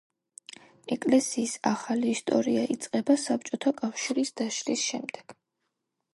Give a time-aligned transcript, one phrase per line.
[0.95, 5.39] ეკლესიის ახალი ისტორია იწყება საბჭოთა კავშირის დაშლის შემდეგ.